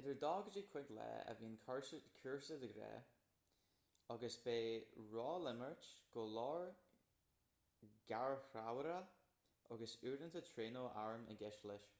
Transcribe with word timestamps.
idir 0.00 0.14
2-5 0.20 0.92
lá 0.98 1.08
a 1.30 1.32
bhíonn 1.40 1.56
cúrsa 1.64 2.56
de 2.62 2.70
ghnáth 2.76 3.10
agus 4.14 4.38
beidh 4.46 4.96
rólimirt 5.10 5.88
go 6.16 6.24
leor 6.38 6.64
garchabhrach 8.14 9.12
agus 9.76 9.98
uaireanta 10.12 10.42
traenáil 10.52 10.92
airm 11.04 11.28
i 11.36 11.38
gceist 11.44 11.68
leis 11.74 11.92